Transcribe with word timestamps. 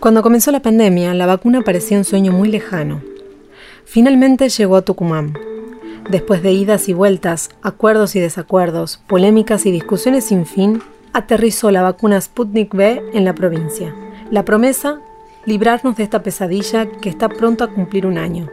Cuando 0.00 0.22
comenzó 0.22 0.52
la 0.52 0.62
pandemia, 0.62 1.12
la 1.12 1.26
vacuna 1.26 1.62
parecía 1.62 1.98
un 1.98 2.04
sueño 2.04 2.30
muy 2.30 2.48
lejano. 2.48 3.02
Finalmente 3.84 4.48
llegó 4.48 4.76
a 4.76 4.82
Tucumán. 4.82 5.36
Después 6.08 6.40
de 6.40 6.52
idas 6.52 6.88
y 6.88 6.92
vueltas, 6.92 7.50
acuerdos 7.62 8.14
y 8.14 8.20
desacuerdos, 8.20 9.02
polémicas 9.08 9.66
y 9.66 9.72
discusiones 9.72 10.26
sin 10.26 10.46
fin, 10.46 10.82
aterrizó 11.12 11.72
la 11.72 11.82
vacuna 11.82 12.20
Sputnik 12.20 12.72
V 12.74 13.10
en 13.12 13.24
la 13.24 13.34
provincia. 13.34 13.92
La 14.30 14.44
promesa, 14.44 15.00
librarnos 15.46 15.96
de 15.96 16.04
esta 16.04 16.22
pesadilla 16.22 16.86
que 16.86 17.08
está 17.08 17.28
pronto 17.28 17.64
a 17.64 17.74
cumplir 17.74 18.06
un 18.06 18.18
año. 18.18 18.48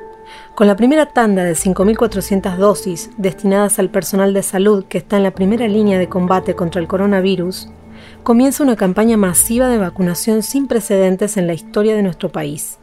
Con 0.56 0.66
la 0.66 0.76
primera 0.76 1.06
tanda 1.06 1.44
de 1.44 1.54
5.400 1.54 2.58
dosis 2.58 3.12
destinadas 3.18 3.78
al 3.78 3.92
personal 3.92 4.34
de 4.34 4.42
salud 4.42 4.86
que 4.86 4.98
está 4.98 5.18
en 5.18 5.24
la 5.24 5.36
primera 5.36 5.68
línea 5.68 6.00
de 6.00 6.10
combate 6.10 6.56
contra 6.56 6.82
el 6.82 6.88
coronavirus, 6.88 7.70
comienza 8.26 8.64
una 8.64 8.76
campaña 8.76 9.18
masiva 9.18 9.70
de 9.70 9.78
vacunación 9.78 10.42
sin 10.42 10.68
precedentes 10.68 11.38
en 11.38 11.46
la 11.46 11.54
historia 11.54 11.96
de 11.96 12.02
nuestro 12.02 12.32
país. 12.32 12.80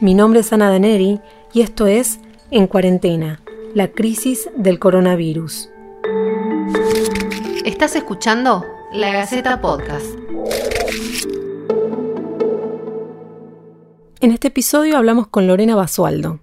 Mi 0.00 0.14
nombre 0.14 0.40
es 0.40 0.52
Ana 0.52 0.68
Daneri 0.68 1.20
y 1.52 1.60
esto 1.60 1.86
es 1.86 2.18
En 2.50 2.66
Cuarentena, 2.66 3.40
la 3.72 3.92
crisis 3.92 4.50
del 4.56 4.80
coronavirus. 4.80 5.70
Estás 7.64 7.94
escuchando 7.94 8.66
La 8.92 9.12
Gaceta 9.12 9.60
Podcast. 9.60 10.06
En 14.20 14.32
este 14.32 14.48
episodio 14.48 14.96
hablamos 14.96 15.28
con 15.28 15.46
Lorena 15.46 15.76
Basualdo. 15.76 16.40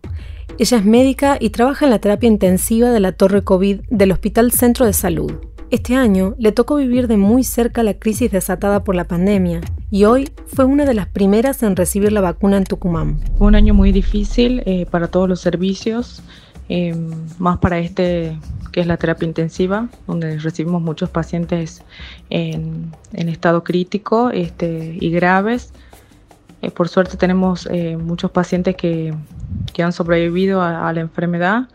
Ella 0.57 0.77
es 0.77 0.85
médica 0.85 1.35
y 1.37 1.49
trabaja 1.49 1.83
en 1.83 1.91
la 1.91 1.99
terapia 1.99 2.27
intensiva 2.27 2.91
de 2.91 3.01
la 3.01 3.11
Torre 3.11 3.43
COVID 3.43 3.81
del 3.89 4.13
Hospital 4.13 4.53
Centro 4.53 4.85
de 4.85 4.93
Salud. 4.93 5.46
Este 5.69 5.97
año 5.97 6.33
le 6.37 6.53
tocó 6.53 6.77
vivir 6.77 7.09
de 7.09 7.17
muy 7.17 7.43
cerca 7.43 7.83
la 7.83 7.93
crisis 7.93 8.31
desatada 8.31 8.85
por 8.85 8.95
la 8.95 9.03
pandemia 9.03 9.59
y 9.91 10.05
hoy 10.05 10.31
fue 10.45 10.63
una 10.63 10.85
de 10.85 10.93
las 10.93 11.07
primeras 11.07 11.61
en 11.61 11.75
recibir 11.75 12.13
la 12.13 12.21
vacuna 12.21 12.55
en 12.55 12.63
Tucumán. 12.63 13.19
Fue 13.37 13.47
un 13.47 13.55
año 13.55 13.73
muy 13.73 13.91
difícil 13.91 14.63
eh, 14.65 14.85
para 14.89 15.09
todos 15.09 15.27
los 15.27 15.41
servicios, 15.41 16.23
eh, 16.69 16.95
más 17.37 17.57
para 17.57 17.79
este 17.79 18.39
que 18.71 18.79
es 18.79 18.87
la 18.87 18.95
terapia 18.95 19.27
intensiva, 19.27 19.89
donde 20.07 20.39
recibimos 20.39 20.81
muchos 20.81 21.09
pacientes 21.09 21.83
en, 22.29 22.93
estado 23.11 23.65
crítico 23.65 24.29
este, 24.29 24.97
y 25.01 25.11
graves. 25.11 25.73
Eh, 26.61 26.71
por 26.71 26.87
suerte 26.87 27.17
tenemos 27.17 27.67
muchos 27.99 28.31
pacientes 28.31 28.77
que, 28.77 29.13
que 29.73 29.83
han 29.83 29.91
sobrevivido 29.91 30.61
a, 30.61 30.87
a 30.87 30.93
la 30.93 31.01
enfermedad 31.01 31.67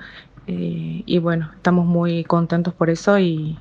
y 0.46 1.18
bueno, 1.18 1.50
estamos 1.54 1.86
muy 1.86 2.24
contentos 2.24 2.74
por 2.74 2.90
eso 2.90 3.18
y, 3.18 3.56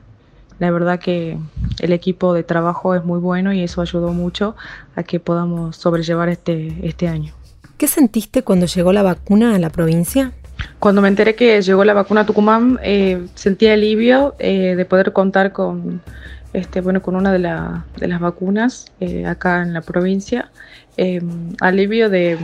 la 0.62 0.70
verdad 0.70 1.00
que 1.00 1.40
el 1.80 1.92
equipo 1.92 2.36
de 2.36 2.44
trabajo 2.44 2.94
es 2.94 3.04
muy 3.04 3.20
bueno 3.20 3.52
y 3.52 3.64
eso 3.64 3.82
ayudó 3.82 4.14
mucho 4.14 4.56
a 4.96 5.02
que 5.02 5.20
podamos 5.20 5.76
sobrellevar 5.76 6.30
este, 6.30 6.78
este 6.84 7.08
año. 7.08 7.34
¿Qué 7.80 7.88
sentiste 7.88 8.44
cuando 8.44 8.68
llegó 8.68 8.94
la 8.94 9.02
vacuna 9.02 9.56
a 9.56 9.60
la 9.60 9.72
provincia? 9.72 10.34
Cuando 10.78 11.02
me 11.02 11.08
enteré 11.08 11.34
que 11.34 11.60
llegó 11.64 11.84
la 11.84 11.96
vacuna 11.96 12.22
a 12.22 12.26
Tucumán, 12.28 12.80
eh, 12.84 13.26
sentí 13.34 13.70
alivio 13.70 14.36
eh, 14.38 14.76
de 14.76 14.86
poder 14.86 15.14
contar 15.14 15.52
con, 15.52 16.00
este, 16.54 16.82
bueno, 16.82 17.02
con 17.02 17.16
una 17.16 17.32
de, 17.32 17.40
de 17.40 18.08
las 18.08 18.20
vacunas 18.20 18.86
eh, 19.00 19.26
acá 19.26 19.64
en 19.64 19.74
la 19.74 19.82
provincia. 19.82 20.52
Em, 20.96 21.56
alivio 21.60 22.08
de 22.12 22.38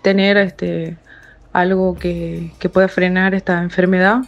tener 0.00 0.38
este, 0.38 0.96
algo 1.52 1.98
que, 1.98 2.50
que 2.58 2.70
pueda 2.70 2.88
frenar 2.88 3.34
esta 3.34 3.62
enfermedad, 3.62 4.22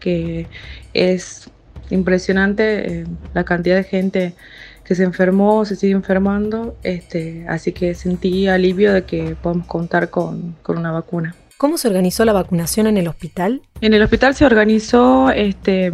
que 0.00 0.46
es 0.94 1.50
impresionante 1.90 3.00
eh, 3.00 3.06
la 3.34 3.44
cantidad 3.44 3.76
de 3.76 3.84
gente 3.84 4.34
que 4.84 4.94
se 4.94 5.04
enfermó, 5.04 5.64
se 5.64 5.76
sigue 5.76 5.92
enfermando, 5.92 6.76
este, 6.82 7.46
así 7.48 7.72
que 7.72 7.94
sentí 7.94 8.48
alivio 8.48 8.92
de 8.92 9.04
que 9.04 9.36
podemos 9.40 9.66
contar 9.66 10.10
con, 10.10 10.56
una 10.66 10.90
vacuna. 10.90 11.34
¿Cómo 11.58 11.78
se 11.78 11.88
organizó 11.88 12.24
la 12.24 12.32
vacunación 12.32 12.86
en 12.86 12.96
el 12.96 13.06
hospital? 13.06 13.62
En 13.82 13.94
el 13.94 14.02
hospital 14.02 14.34
se 14.34 14.46
organizó 14.46 15.30
este, 15.30 15.92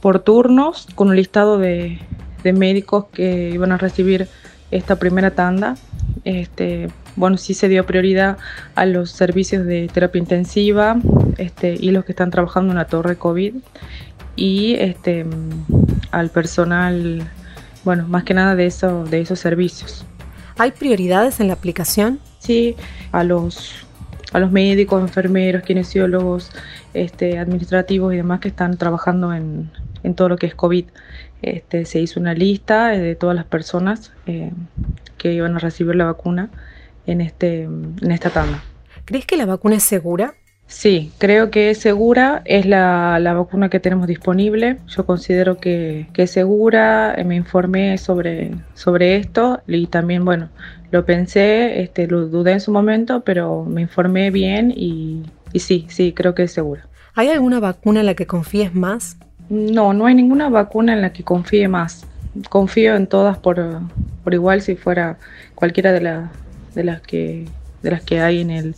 por 0.00 0.20
turnos 0.20 0.86
con 0.94 1.08
un 1.08 1.16
listado 1.16 1.58
de, 1.58 1.98
médicos 2.44 3.06
que 3.06 3.50
iban 3.52 3.72
a 3.72 3.76
recibir 3.78 4.28
esta 4.70 4.94
primera 4.94 5.32
tanda. 5.32 5.76
Este, 6.22 6.86
bueno, 7.16 7.38
sí 7.38 7.54
se 7.54 7.68
dio 7.68 7.84
prioridad 7.86 8.38
a 8.74 8.86
los 8.86 9.10
servicios 9.10 9.66
de 9.66 9.88
terapia 9.92 10.18
intensiva 10.18 10.96
este, 11.38 11.74
y 11.78 11.90
los 11.90 12.04
que 12.04 12.12
están 12.12 12.30
trabajando 12.30 12.72
en 12.72 12.78
la 12.78 12.86
torre 12.86 13.16
COVID 13.16 13.54
y 14.36 14.74
este, 14.74 15.26
al 16.10 16.30
personal, 16.30 17.26
bueno, 17.84 18.06
más 18.06 18.24
que 18.24 18.34
nada 18.34 18.54
de, 18.54 18.66
eso, 18.66 19.04
de 19.04 19.22
esos 19.22 19.40
servicios. 19.40 20.04
¿Hay 20.58 20.72
prioridades 20.72 21.40
en 21.40 21.48
la 21.48 21.54
aplicación? 21.54 22.20
Sí, 22.38 22.76
a 23.12 23.24
los, 23.24 23.86
a 24.32 24.38
los 24.38 24.52
médicos, 24.52 25.00
enfermeros, 25.00 25.62
kinesiólogos, 25.62 26.50
este, 26.94 27.38
administrativos 27.38 28.12
y 28.12 28.16
demás 28.16 28.40
que 28.40 28.48
están 28.48 28.76
trabajando 28.76 29.32
en, 29.32 29.70
en 30.02 30.14
todo 30.14 30.28
lo 30.28 30.36
que 30.36 30.46
es 30.46 30.54
COVID. 30.54 30.86
Este, 31.42 31.84
se 31.84 32.00
hizo 32.00 32.18
una 32.20 32.34
lista 32.34 32.88
de 32.88 33.14
todas 33.14 33.36
las 33.36 33.44
personas 33.44 34.12
eh, 34.26 34.52
que 35.18 35.32
iban 35.32 35.56
a 35.56 35.58
recibir 35.58 35.94
la 35.94 36.06
vacuna 36.06 36.50
en, 37.06 37.20
este, 37.20 37.62
en 37.62 38.10
esta 38.10 38.30
tanda. 38.30 38.62
¿Crees 39.04 39.26
que 39.26 39.36
la 39.36 39.46
vacuna 39.46 39.76
es 39.76 39.84
segura? 39.84 40.34
Sí, 40.68 41.12
creo 41.18 41.50
que 41.50 41.70
es 41.70 41.78
segura, 41.78 42.42
es 42.44 42.66
la, 42.66 43.20
vacuna 43.36 43.68
que 43.68 43.78
tenemos 43.78 44.08
disponible. 44.08 44.78
Yo 44.88 45.06
considero 45.06 45.58
que, 45.58 46.08
es 46.12 46.30
segura, 46.30 47.14
eh, 47.16 47.24
me 47.24 47.36
informé 47.36 47.98
sobre, 47.98 48.50
sobre 48.74 49.16
esto 49.16 49.60
y 49.68 49.86
también, 49.86 50.24
bueno, 50.24 50.48
lo 50.90 51.04
pensé, 51.04 51.82
este, 51.82 52.08
lo 52.08 52.26
dudé 52.26 52.52
en 52.52 52.60
su 52.60 52.72
momento, 52.72 53.20
pero 53.20 53.64
me 53.64 53.82
informé 53.82 54.30
bien 54.30 54.72
y, 54.74 55.22
sí, 55.54 55.86
sí, 55.88 56.12
creo 56.12 56.34
que 56.34 56.44
es 56.44 56.52
segura. 56.52 56.88
¿Hay 57.14 57.28
alguna 57.28 57.60
vacuna 57.60 58.00
en 58.00 58.06
la 58.06 58.14
que 58.14 58.26
confíes 58.26 58.74
más? 58.74 59.18
No, 59.48 59.94
no 59.94 60.06
hay 60.06 60.16
ninguna 60.16 60.48
vacuna 60.48 60.92
en 60.94 61.00
la 61.00 61.12
que 61.12 61.22
confíe 61.22 61.68
más. 61.68 62.04
Confío 62.50 62.96
en 62.96 63.06
todas 63.06 63.38
por, 63.38 63.64
por 64.24 64.34
igual 64.34 64.60
si 64.62 64.74
fuera 64.74 65.16
cualquiera 65.54 65.92
de, 65.92 66.00
de, 66.76 66.84
las 66.84 67.00
que, 67.00 67.46
de 67.82 67.90
las 67.90 68.02
que 68.02 68.20
hay 68.20 68.40
en 68.40 68.50
el 68.50 68.76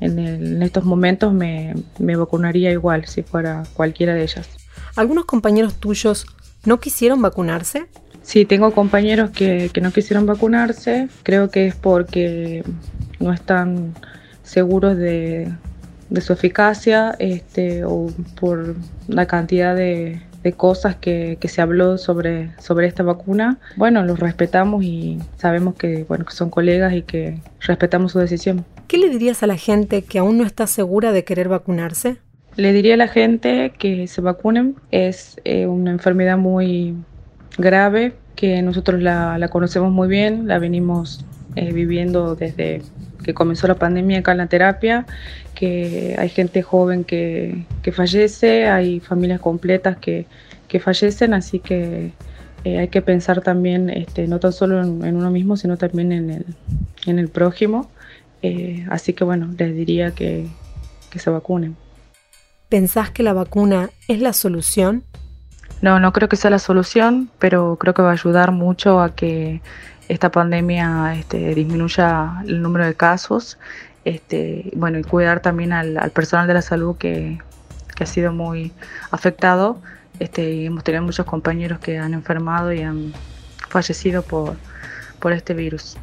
en, 0.00 0.62
estos 0.62 0.84
momentos 0.84 1.32
me, 1.32 1.74
vacunaría 1.98 2.72
igual 2.72 3.06
si 3.06 3.22
fuera 3.22 3.64
cualquiera 3.74 4.14
de 4.14 4.22
ellas. 4.22 4.48
¿Algunos 4.96 5.26
compañeros 5.26 5.74
tuyos 5.74 6.26
no 6.64 6.80
quisieron 6.80 7.22
vacunarse? 7.22 7.86
Sí, 8.22 8.44
tengo 8.44 8.72
compañeros 8.72 9.30
que, 9.30 9.70
no 9.80 9.92
quisieron 9.92 10.26
vacunarse. 10.26 11.08
Creo 11.22 11.50
que 11.50 11.66
es 11.66 11.74
porque 11.74 12.64
no 13.18 13.32
están 13.32 13.94
seguros 14.42 14.96
de, 14.96 15.52
su 16.20 16.32
eficacia 16.32 17.14
este, 17.18 17.84
o 17.84 18.08
por 18.38 18.74
la 19.06 19.26
cantidad 19.26 19.76
de, 19.76 20.20
de 20.42 20.52
cosas 20.52 20.96
que, 20.96 21.38
se 21.42 21.60
habló 21.60 21.98
sobre, 21.98 22.50
sobre 22.58 22.86
esta 22.86 23.02
vacuna. 23.02 23.58
Bueno, 23.76 24.04
los 24.04 24.18
respetamos 24.18 24.84
y 24.84 25.18
sabemos 25.36 25.74
que, 25.74 26.04
bueno, 26.04 26.24
que 26.24 26.32
son 26.32 26.50
colegas 26.50 26.94
y 26.94 27.02
que 27.02 27.38
respetamos 27.60 28.12
su 28.12 28.18
decisión. 28.18 28.64
¿Qué 28.86 28.98
le 28.98 29.08
dirías 29.08 29.42
a 29.42 29.46
la 29.46 29.56
gente 29.56 30.02
que 30.02 30.18
aún 30.18 30.38
no 30.38 30.44
está 30.44 30.66
segura 30.66 31.12
de 31.12 31.24
querer 31.24 31.48
vacunarse? 31.48 32.16
Le 32.56 32.72
diría 32.72 32.94
a 32.94 32.96
la 32.96 33.08
gente 33.08 33.72
que 33.78 34.06
se 34.06 34.20
vacunen. 34.20 34.76
Es 34.90 35.40
eh, 35.44 35.66
una 35.66 35.90
enfermedad 35.90 36.38
muy 36.38 36.94
grave 37.58 38.14
que 38.34 38.62
nosotros 38.62 39.00
la, 39.02 39.48
conocemos 39.50 39.92
muy 39.92 40.08
bien, 40.08 40.48
la 40.48 40.58
venimos 40.58 41.24
eh, 41.56 41.72
viviendo 41.72 42.34
desde 42.36 42.82
que 43.30 43.34
comenzó 43.34 43.68
la 43.68 43.76
pandemia 43.76 44.18
acá 44.18 44.32
en 44.32 44.38
la 44.38 44.48
terapia, 44.48 45.06
que 45.54 46.16
hay 46.18 46.28
gente 46.28 46.62
joven 46.62 47.04
que, 47.04 47.64
fallece, 47.92 48.66
hay 48.66 48.98
familias 48.98 49.40
completas 49.40 49.98
que, 49.98 50.26
fallecen, 50.80 51.32
así 51.34 51.60
que 51.60 52.12
eh, 52.64 52.78
hay 52.78 52.88
que 52.88 53.02
pensar 53.02 53.40
también 53.40 53.88
este, 53.88 54.26
no 54.26 54.40
tan 54.40 54.52
solo 54.52 54.80
en, 54.82 55.16
uno 55.16 55.30
mismo, 55.30 55.56
sino 55.56 55.76
también 55.76 56.10
en 56.12 56.30
el, 56.30 56.46
en 57.06 57.18
el 57.20 57.28
prójimo. 57.28 57.88
Eh, 58.42 58.84
así 58.90 59.12
que 59.12 59.22
bueno, 59.22 59.54
les 59.56 59.74
diría 59.74 60.10
que, 60.10 60.48
que 61.10 61.18
se 61.20 61.30
vacunen. 61.30 61.76
¿Pensás 62.68 63.10
que 63.10 63.22
la 63.22 63.32
vacuna 63.32 63.90
es 64.08 64.20
la 64.20 64.32
solución? 64.32 65.04
No, 65.82 66.00
no 66.00 66.12
creo 66.12 66.28
que 66.28 66.36
sea 66.36 66.50
la 66.50 66.58
solución, 66.58 67.30
pero 67.38 67.76
creo 67.76 67.94
que 67.94 68.02
va 68.02 68.10
a 68.10 68.12
ayudar 68.12 68.50
mucho 68.50 69.00
a 69.00 69.14
que 69.14 69.60
esta 70.10 70.30
pandemia 70.30 71.14
este, 71.14 71.54
disminuya 71.54 72.42
el 72.46 72.62
número 72.62 72.84
de 72.84 72.94
casos. 72.94 73.58
Este, 74.04 74.70
bueno, 74.74 74.98
y 74.98 75.04
cuidar 75.04 75.40
también 75.40 75.72
al, 75.72 76.10
personal 76.10 76.46
de 76.46 76.54
la 76.54 76.62
salud 76.62 76.96
que, 76.96 77.38
ha 78.00 78.06
sido 78.06 78.32
muy 78.32 78.72
afectado. 79.10 79.80
Este, 80.18 80.50
y 80.52 80.66
hemos 80.66 80.84
tenido 80.84 81.02
muchos 81.04 81.26
compañeros 81.26 81.80
que 81.80 81.98
han 81.98 82.14
enfermado 82.14 82.72
y 82.72 82.80
han 82.80 83.12
fallecido 83.68 84.22
por 84.22 85.32
este 85.32 85.54
virus. 85.54 85.96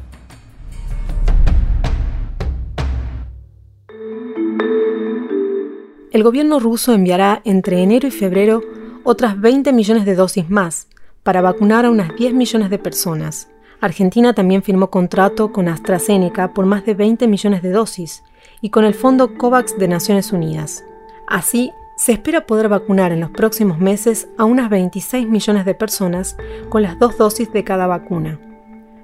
el 6.10 6.24
gobierno 6.24 6.58
ruso 6.58 6.94
enviará 6.94 7.42
entre 7.44 7.80
enero 7.80 8.08
y 8.08 8.10
febrero 8.10 8.62
otras 9.04 9.40
20 9.40 9.72
millones 9.72 10.04
de 10.04 10.16
dosis 10.16 10.50
más 10.50 10.88
para 11.22 11.42
vacunar 11.42 11.84
a 11.84 11.90
unas 11.90 12.16
10 12.16 12.34
millones 12.34 12.70
de 12.70 12.78
personas. 12.78 13.48
Argentina 13.80 14.32
también 14.32 14.62
firmó 14.62 14.90
contrato 14.90 15.52
con 15.52 15.68
AstraZeneca 15.68 16.52
por 16.52 16.66
más 16.66 16.84
de 16.84 16.94
20 16.94 17.28
millones 17.28 17.62
de 17.62 17.70
dosis 17.70 18.24
y 18.60 18.70
con 18.70 18.84
el 18.84 18.94
Fondo 18.94 19.38
COVAX 19.38 19.78
de 19.78 19.86
Naciones 19.86 20.32
Unidas. 20.32 20.84
Así, 21.28 21.72
se 21.96 22.12
espera 22.12 22.46
poder 22.46 22.68
vacunar 22.68 23.12
en 23.12 23.20
los 23.20 23.30
próximos 23.30 23.78
meses 23.78 24.28
a 24.36 24.44
unas 24.44 24.70
26 24.70 25.28
millones 25.28 25.64
de 25.64 25.74
personas 25.74 26.36
con 26.68 26.82
las 26.82 26.98
dos 26.98 27.18
dosis 27.18 27.52
de 27.52 27.64
cada 27.64 27.86
vacuna. 27.86 28.40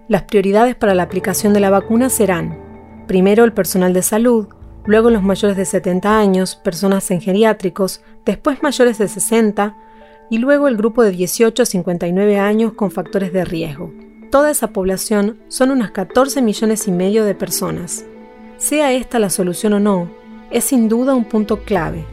Las 0.09 0.23
prioridades 0.23 0.75
para 0.75 0.95
la 0.95 1.05
aplicación 1.05 1.53
de 1.53 1.61
la 1.61 1.71
vacuna 1.71 2.09
serán, 2.09 2.59
primero 3.07 3.45
el 3.45 3.53
personal 3.53 3.93
de 3.93 4.03
salud, 4.03 4.49
luego 4.87 5.11
los 5.11 5.23
mayores 5.23 5.57
de 5.57 5.65
70 5.65 6.19
años, 6.19 6.57
personas 6.57 7.11
en 7.11 7.21
geriátricos, 7.21 8.03
después 8.25 8.63
mayores 8.63 8.99
de 8.99 9.09
60 9.09 9.77
y 10.31 10.39
luego 10.39 10.67
el 10.67 10.77
grupo 10.77 11.03
de 11.03 11.11
18 11.11 11.63
a 11.63 11.67
59 11.67 12.39
años 12.39 12.73
con 12.75 12.91
factores 12.91 13.33
de 13.33 13.45
riesgo 13.45 13.93
toda 14.35 14.51
esa 14.51 14.73
población 14.73 15.39
son 15.47 15.71
unas 15.71 15.93
14 15.93 16.43
millones 16.43 16.89
y 16.89 16.91
medio 16.91 17.25
de 17.25 17.37
personas. 17.37 18.05
Sea 18.57 18.93
esta 18.93 19.21
la 19.21 19.31
solución 19.31 19.75
o 19.75 19.79
no, 19.79 20.11
es 20.51 20.65
sin 20.65 20.89
duda 20.89 21.15
un 21.15 21.25
punto 21.25 21.63
clave. 21.63 22.05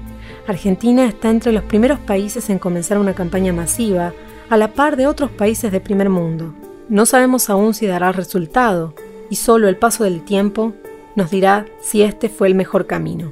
Argentina 0.45 1.07
está 1.07 1.31
entre 1.31 1.51
los 1.51 1.63
primeros 1.63 1.97
países 1.97 2.51
en 2.51 2.59
comenzar 2.59 3.00
una 3.00 3.15
campaña 3.15 3.53
masiva, 3.53 4.13
a 4.51 4.57
la 4.57 4.75
par 4.75 4.97
de 4.97 5.07
otros 5.07 5.31
países 5.31 5.71
de 5.71 5.79
primer 5.79 6.12
mundo. 6.12 6.53
No 6.89 7.07
sabemos 7.07 7.50
aún 7.50 7.73
si 7.73 7.88
dará 7.88 8.12
resultado, 8.12 8.94
y 9.31 9.38
solo 9.38 9.67
el 9.67 9.77
paso 9.77 10.03
del 10.03 10.21
tiempo 10.21 10.74
nos 11.15 11.31
dirá 11.31 11.65
si 11.81 12.03
este 12.03 12.29
fue 12.29 12.50
el 12.50 12.53
mejor 12.53 12.85
camino. 12.85 13.31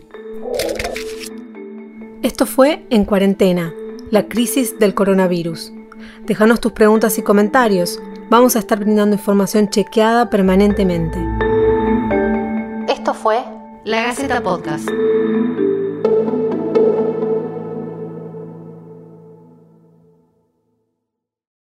Esto 2.24 2.48
fue 2.48 2.88
En 2.90 3.06
Cuarentena, 3.06 3.72
la 4.10 4.28
crisis 4.28 4.80
del 4.80 4.96
coronavirus. 4.96 5.74
Déjanos 6.26 6.60
tus 6.60 6.72
preguntas 6.72 7.20
y 7.20 7.22
comentarios 7.22 8.02
vamos 8.30 8.56
a 8.56 8.60
estar 8.60 8.80
brindando 8.80 9.16
información 9.16 9.70
chequeada 9.70 10.30
permanentemente. 10.30 11.18
Esto 12.88 13.14
fue 13.14 13.44
La 13.84 14.04
Gaceta 14.04 14.42
Podcast. 14.42 14.90